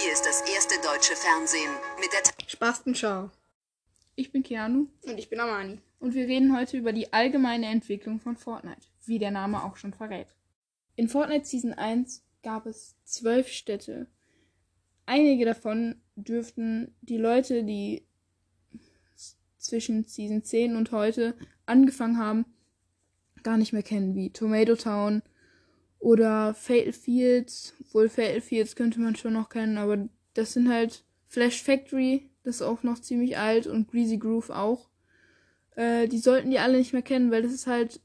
[0.00, 3.30] Hier ist das erste deutsche Fernsehen mit der Spastenschau.
[4.14, 5.80] Ich bin Keanu Und ich bin Amani.
[6.00, 9.92] und wir reden heute über die allgemeine Entwicklung von Fortnite, wie der Name auch schon
[9.92, 10.28] verrät.
[10.96, 14.06] In Fortnite Season 1 gab es zwölf Städte.
[15.06, 18.06] Einige davon dürften die Leute, die
[19.58, 21.34] zwischen Season 10 und heute
[21.66, 22.46] angefangen haben,
[23.42, 25.22] gar nicht mehr kennen, wie Tomato Town
[26.02, 27.74] oder Fatal Fields.
[27.92, 32.56] Wohl Fatal Fields könnte man schon noch kennen, aber das sind halt Flash Factory, das
[32.56, 34.90] ist auch noch ziemlich alt und Greasy Groove auch.
[35.76, 38.00] Äh, die sollten die alle nicht mehr kennen, weil das ist halt,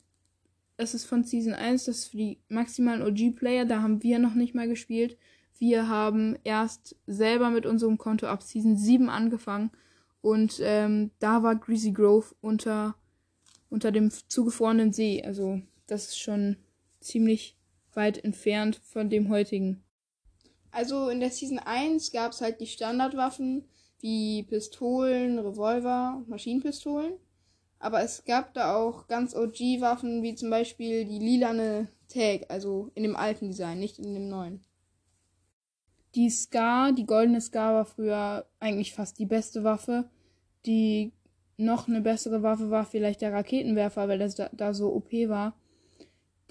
[0.78, 4.36] das ist von Season 1, das ist für die maximalen OG-Player, da haben wir noch
[4.36, 5.18] nicht mal gespielt.
[5.58, 9.72] Wir haben erst selber mit unserem Konto ab Season 7 angefangen
[10.22, 12.96] und ähm, da war Greasy Grove unter,
[13.72, 15.24] unter dem zugefrorenen See.
[15.24, 16.58] Also das ist schon
[17.00, 17.57] ziemlich
[17.98, 19.84] weit entfernt von dem heutigen.
[20.72, 23.66] Also in der Season 1 gab es halt die Standardwaffen
[24.00, 27.14] wie Pistolen, Revolver, Maschinenpistolen.
[27.80, 33.04] Aber es gab da auch ganz OG-Waffen wie zum Beispiel die lilane Tag, also in
[33.04, 34.62] dem alten Design, nicht in dem neuen.
[36.16, 40.10] Die Scar, die goldene Scar war früher eigentlich fast die beste Waffe.
[40.66, 41.12] Die
[41.58, 45.56] noch eine bessere Waffe war vielleicht der Raketenwerfer, weil das da, da so OP war.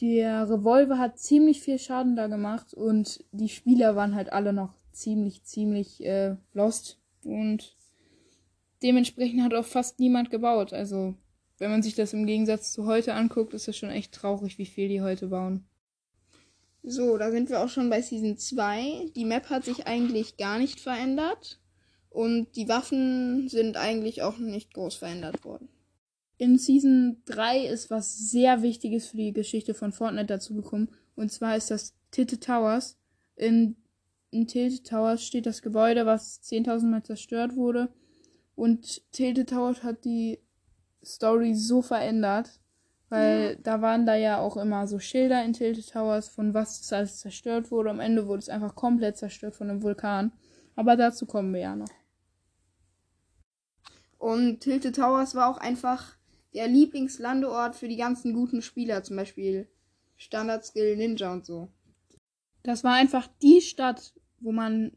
[0.00, 4.74] Der Revolver hat ziemlich viel Schaden da gemacht und die Spieler waren halt alle noch
[4.92, 7.76] ziemlich, ziemlich äh, lost und
[8.82, 10.72] dementsprechend hat auch fast niemand gebaut.
[10.72, 11.14] Also,
[11.58, 14.66] wenn man sich das im Gegensatz zu heute anguckt, ist das schon echt traurig, wie
[14.66, 15.64] viel die heute bauen.
[16.82, 19.10] So, da sind wir auch schon bei Season 2.
[19.16, 21.58] Die Map hat sich eigentlich gar nicht verändert.
[22.10, 25.68] Und die Waffen sind eigentlich auch nicht groß verändert worden.
[26.38, 30.90] In Season 3 ist was sehr Wichtiges für die Geschichte von Fortnite dazugekommen.
[31.14, 32.98] Und zwar ist das Tilted Towers.
[33.36, 33.76] In,
[34.30, 37.88] in Tilted Towers steht das Gebäude, was 10.000 Mal zerstört wurde.
[38.54, 40.38] Und Tilted Towers hat die
[41.02, 42.60] Story so verändert.
[43.08, 46.92] Weil da waren da ja auch immer so Schilder in Tilted Towers, von was das
[46.92, 47.90] alles zerstört wurde.
[47.90, 50.32] Am Ende wurde es einfach komplett zerstört von einem Vulkan.
[50.74, 51.88] Aber dazu kommen wir ja noch.
[54.18, 56.16] Und Tilted Towers war auch einfach
[56.56, 59.68] der Lieblingslandeort für die ganzen guten Spieler, zum Beispiel
[60.16, 61.68] Standard Skill Ninja und so.
[62.62, 64.92] Das war einfach die Stadt, wo man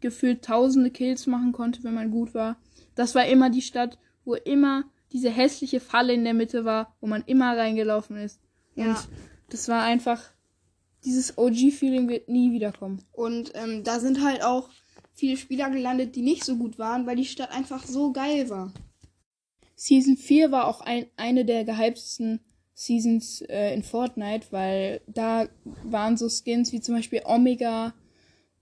[0.00, 2.56] gefühlt tausende Kills machen konnte, wenn man gut war.
[2.94, 7.06] Das war immer die Stadt, wo immer diese hässliche Falle in der Mitte war, wo
[7.06, 8.40] man immer reingelaufen ist.
[8.76, 9.04] Und Ja.
[9.50, 10.22] das war einfach,
[11.04, 13.02] dieses OG-Feeling wird nie wiederkommen.
[13.12, 14.70] Und ähm, da sind halt auch
[15.14, 18.72] viele Spieler gelandet, die nicht so gut waren, weil die Stadt einfach so geil war.
[19.80, 22.40] Season 4 war auch ein, eine der gehyptesten
[22.74, 25.48] Seasons äh, in Fortnite, weil da
[25.84, 27.94] waren so Skins wie zum Beispiel Omega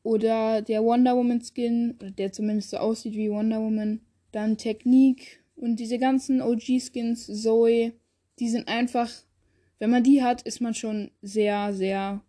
[0.05, 4.01] oder der Wonder Woman Skin, oder der zumindest so aussieht wie Wonder Woman.
[4.31, 7.95] Dann Technique und diese ganzen OG-Skins, Zoe,
[8.39, 9.11] die sind einfach,
[9.81, 12.23] wenn man die hat, ist man schon sehr, sehr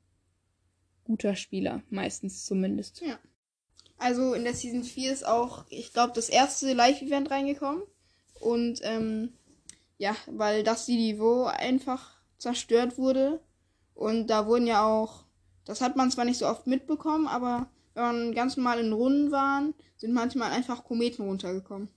[1.04, 3.02] guter Spieler, meistens zumindest.
[3.02, 3.20] Ja.
[4.00, 7.84] Also in der Season 4 ist auch, ich glaube, das erste Live-Event reingekommen.
[8.40, 9.34] Und ähm,
[9.98, 13.40] ja, weil das Niveau einfach zerstört wurde.
[13.94, 15.26] Und da wurden ja auch,
[15.66, 19.32] das hat man zwar nicht so oft mitbekommen, aber wenn man ganz normal in Runden
[19.32, 21.90] waren, sind manchmal einfach Kometen runtergekommen.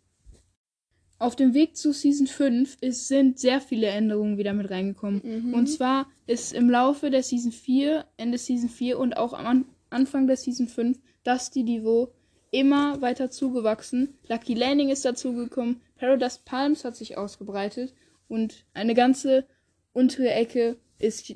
[1.19, 5.21] Auf dem Weg zu Season 5 ist, sind sehr viele Änderungen wieder mit reingekommen.
[5.23, 5.55] Mhm.
[5.55, 9.65] Und zwar ist im Laufe der Season 4, Ende Season 4 und auch am An
[9.91, 12.13] Anfang der Season 5 das die Niveau
[12.53, 14.15] immer weiter zugewachsen.
[14.29, 17.93] Lucky Landing ist dazugekommen, Paradise Palms hat sich ausgebreitet
[18.29, 19.47] und eine ganze
[19.93, 21.35] untere Ecke ist,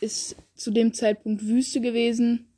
[0.00, 2.48] ist zu dem Zeitpunkt Wüste gewesen.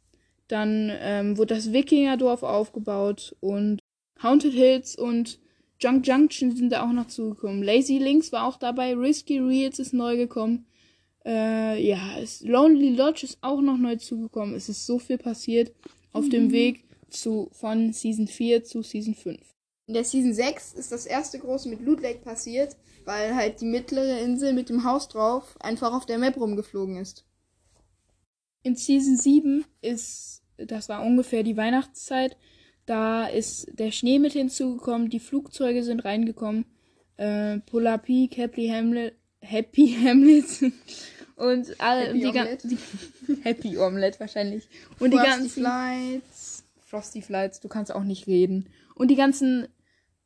[0.48, 3.80] Dann ähm, wurde das Wikingerdorf aufgebaut und
[4.22, 5.40] Haunted Hills und
[5.80, 7.62] Junk Junction sind da auch noch zugekommen.
[7.62, 8.94] Lazy Links war auch dabei.
[8.94, 10.66] Risky Reels ist neu gekommen.
[11.24, 11.98] Äh, ja,
[12.42, 14.54] Lonely Lodge ist auch noch neu zugekommen.
[14.54, 15.72] Es ist so viel passiert
[16.12, 19.40] auf dem Weg zu, von Season 4 zu Season 5.
[19.88, 23.66] In der Season 6 ist das erste große mit Loot Lake passiert, weil halt die
[23.66, 27.24] mittlere Insel mit dem Haus drauf einfach auf der Map rumgeflogen ist.
[28.62, 32.36] In Season 7 ist, das war ungefähr die Weihnachtszeit,
[32.84, 36.64] da ist der Schnee mit hinzugekommen, die Flugzeuge sind reingekommen,
[37.16, 40.72] äh, Polar Peak, Happy Hamlet, Happy Hamlet
[41.36, 42.68] und alle Happy die, gan- Omelette.
[42.68, 42.78] die
[43.44, 44.68] Happy Omelette wahrscheinlich
[44.98, 46.55] und die Frosty ganzen Flights.
[46.86, 49.66] Frosty Flights, du kannst auch nicht reden und die ganzen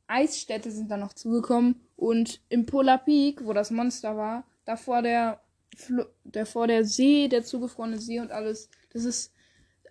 [0.06, 5.40] Eisstädte sind dann noch zugekommen und im Polar Peak, wo das Monster war, davor der
[5.74, 9.32] Flo der vor der See, der zugefrorene See und alles, das ist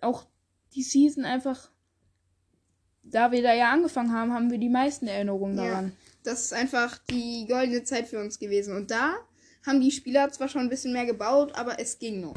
[0.00, 0.26] auch
[0.74, 1.70] die Season einfach,
[3.02, 5.86] da wir da ja angefangen haben, haben wir die meisten Erinnerungen daran.
[5.86, 5.92] Ja,
[6.22, 8.76] das ist einfach die goldene Zeit für uns gewesen.
[8.76, 9.16] Und da
[9.66, 12.34] haben die Spieler zwar schon ein bisschen mehr gebaut, aber es ging noch.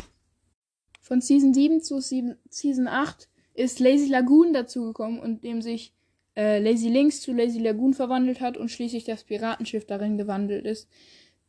[1.02, 5.94] Von Season 7 zu Season 8 ist Lazy Lagoon dazugekommen und dem sich
[6.36, 10.90] äh, Lazy Links zu Lazy Lagoon verwandelt hat und schließlich das Piratenschiff darin gewandelt ist.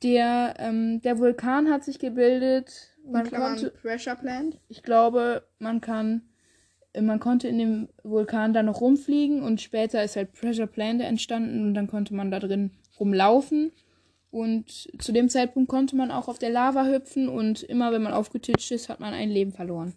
[0.02, 2.90] Der, ähm, der Vulkan hat sich gebildet.
[3.06, 4.58] Man konnte, Pressure Plant.
[4.68, 6.22] Ich glaube, man kann,
[6.98, 11.62] man konnte in dem Vulkan da noch rumfliegen und später ist halt Pressure Plant entstanden
[11.62, 13.72] und dann konnte man da drin rumlaufen.
[14.30, 18.12] Und zu dem Zeitpunkt konnte man auch auf der Lava hüpfen und immer wenn man
[18.12, 19.94] aufgetitscht ist, hat man ein Leben verloren.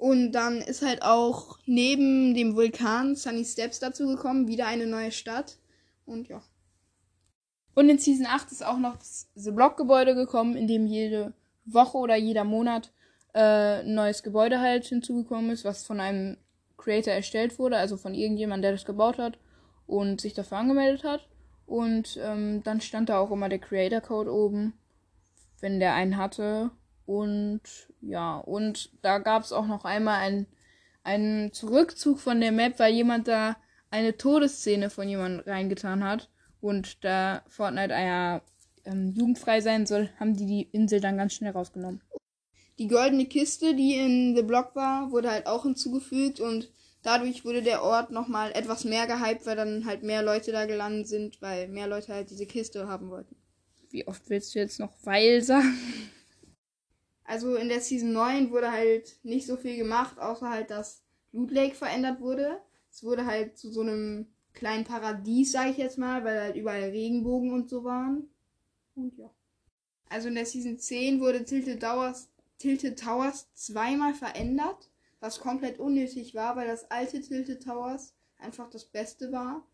[0.00, 5.58] Und dann ist halt auch neben dem Vulkan Sunny Steps dazugekommen, wieder eine neue Stadt.
[6.06, 6.40] Und ja.
[7.74, 11.34] Und in Season 8 ist auch noch das The Block-Gebäude gekommen, in dem jede
[11.66, 12.94] Woche oder jeder Monat
[13.34, 16.38] äh, ein neues Gebäude halt hinzugekommen ist, was von einem
[16.78, 19.38] Creator erstellt wurde, also von irgendjemandem, der das gebaut hat
[19.86, 21.28] und sich dafür angemeldet hat.
[21.66, 24.72] Und ähm, dann stand da auch immer der Creator-Code oben,
[25.60, 26.70] wenn der einen hatte.
[27.10, 27.62] Und
[28.02, 30.46] ja, und da gab es auch noch einmal einen,
[31.02, 33.56] einen Zurückzug von der Map, weil jemand da
[33.90, 36.30] eine Todesszene von jemandem reingetan hat.
[36.60, 38.42] Und da Fortnite ja
[38.84, 42.00] ähm, jugendfrei sein soll, haben die die Insel dann ganz schnell rausgenommen.
[42.78, 46.70] Die goldene Kiste, die in The Block war, wurde halt auch hinzugefügt und
[47.02, 51.08] dadurch wurde der Ort nochmal etwas mehr gehypt, weil dann halt mehr Leute da gelandet
[51.08, 53.34] sind, weil mehr Leute halt diese Kiste haben wollten.
[53.90, 55.76] Wie oft willst du jetzt noch weil sagen?
[57.30, 61.52] Also in der Season 9 wurde halt nicht so viel gemacht, außer halt, dass Loot
[61.52, 62.60] Lake verändert wurde.
[62.90, 66.90] Es wurde halt zu so einem kleinen Paradies, sag ich jetzt mal, weil halt überall
[66.90, 68.28] Regenbogen und so waren.
[68.96, 69.30] Und ja.
[70.08, 72.28] Also in der Season 10 wurde Tilted Towers,
[72.58, 74.90] Tilted Towers zweimal verändert,
[75.20, 79.64] was komplett unnötig war, weil das alte Tilted Towers einfach das Beste war.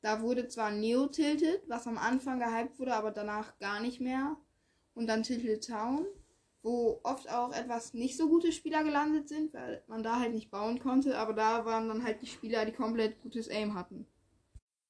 [0.00, 4.38] Da wurde zwar Neo Tilted, was am Anfang gehypt wurde, aber danach gar nicht mehr.
[4.94, 6.06] Und dann Tilted Town
[6.62, 10.50] wo oft auch etwas nicht so gute Spieler gelandet sind, weil man da halt nicht
[10.50, 14.06] bauen konnte, aber da waren dann halt die Spieler, die komplett gutes Aim hatten.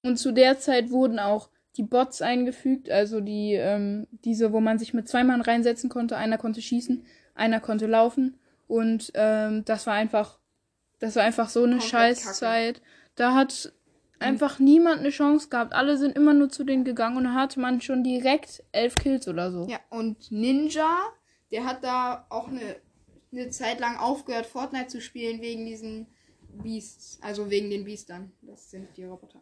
[0.02, 4.78] Und zu der Zeit wurden auch die Bots eingefügt, also die, ähm, diese, wo man
[4.78, 6.16] sich mit zwei Mann reinsetzen konnte.
[6.16, 7.04] Einer konnte schießen,
[7.34, 8.38] einer konnte laufen.
[8.68, 10.38] Und ähm, das war einfach,
[10.98, 12.82] das war einfach so eine Scheißzeit.
[13.14, 13.72] Da hat
[14.18, 14.64] einfach mhm.
[14.66, 15.72] niemand eine Chance gehabt.
[15.72, 19.26] Alle sind immer nur zu denen gegangen und da hatte man schon direkt elf Kills
[19.28, 19.66] oder so.
[19.68, 20.98] Ja, und Ninja
[21.52, 22.76] der hat da auch eine,
[23.30, 26.06] eine Zeit lang aufgehört, Fortnite zu spielen wegen diesen
[26.48, 27.18] Beasts.
[27.22, 28.32] Also wegen den Beastern.
[28.42, 29.40] Das sind die Roboter.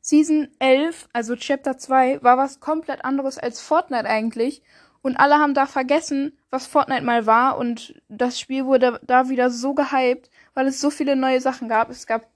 [0.00, 4.62] Season 11, also Chapter 2, war was komplett anderes als Fortnite eigentlich.
[5.02, 7.58] Und alle haben da vergessen, was Fortnite mal war.
[7.58, 11.90] Und das Spiel wurde da wieder so gehypt, weil es so viele neue Sachen gab.
[11.90, 12.28] Es gab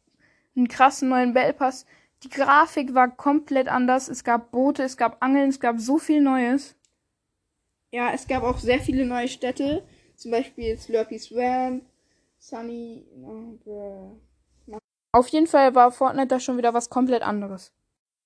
[0.56, 1.87] einen krassen neuen Battle Pass.
[2.25, 4.08] Die Grafik war komplett anders.
[4.08, 6.76] Es gab Boote, es gab Angeln, es gab so viel Neues.
[7.93, 9.83] Ja, es gab auch sehr viele neue Städte.
[10.15, 11.85] Zum Beispiel Slurpy Swamp,
[12.39, 13.05] Sunny.
[15.13, 17.73] Auf jeden Fall war Fortnite da schon wieder was komplett anderes.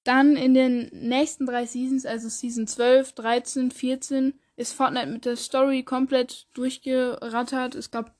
[0.04, 5.36] Dann in den nächsten drei Seasons, also Season 12, 13, 14, ist Fortnite mit der
[5.36, 7.74] Story komplett durchgerattert.
[7.74, 8.14] Es gab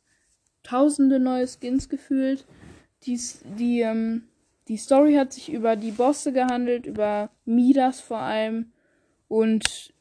[0.62, 2.46] tausende neue Skins gefühlt.
[3.02, 3.20] Die,
[3.58, 4.28] die, ähm,
[4.68, 8.72] die Story hat sich über die Bosse gehandelt, über Midas vor allem.
[9.28, 9.92] Und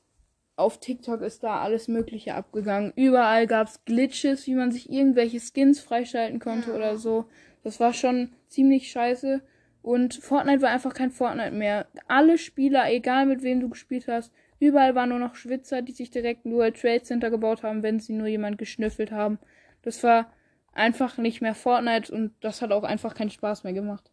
[0.56, 2.94] auf TikTok ist da alles Mögliche abgegangen.
[2.96, 6.76] Überall gab es Glitches, wie man sich irgendwelche Skins freischalten konnte ja.
[6.76, 7.26] oder so.
[7.64, 9.42] Das war schon ziemlich scheiße.
[9.82, 11.88] Und Fortnite war einfach kein Fortnite mehr.
[12.08, 16.10] Alle Spieler, egal mit wem du gespielt hast, überall waren nur noch Schwitzer, die sich
[16.10, 19.40] direkt nur World Trade Center gebaut haben, wenn sie nur jemand geschnüffelt haben.
[19.82, 20.32] Das war
[20.72, 24.12] einfach nicht mehr Fortnite und das hat auch einfach keinen Spaß mehr gemacht.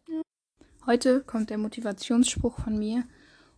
[0.85, 3.03] Heute kommt der Motivationsspruch von mir.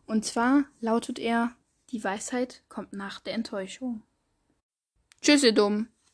[0.05, 1.51] Und zwar lautet er,
[1.93, 4.01] die Weisheit kommt nach der Enttäuschung.
[5.21, 5.87] Tschüss, ihr Dumm.